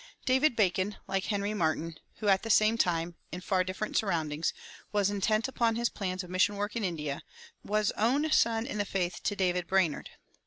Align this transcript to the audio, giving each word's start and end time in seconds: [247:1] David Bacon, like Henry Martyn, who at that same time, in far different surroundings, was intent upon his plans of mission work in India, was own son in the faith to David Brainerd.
[247:1] 0.21 0.25
David 0.25 0.55
Bacon, 0.55 0.97
like 1.07 1.25
Henry 1.25 1.53
Martyn, 1.53 1.93
who 2.15 2.27
at 2.27 2.41
that 2.41 2.49
same 2.49 2.75
time, 2.75 3.13
in 3.31 3.39
far 3.39 3.63
different 3.63 3.95
surroundings, 3.95 4.51
was 4.91 5.11
intent 5.11 5.47
upon 5.47 5.75
his 5.75 5.89
plans 5.89 6.23
of 6.23 6.29
mission 6.31 6.55
work 6.55 6.75
in 6.75 6.83
India, 6.83 7.21
was 7.63 7.91
own 7.91 8.31
son 8.31 8.65
in 8.65 8.79
the 8.79 8.85
faith 8.85 9.21
to 9.21 9.35
David 9.35 9.67
Brainerd. 9.67 10.09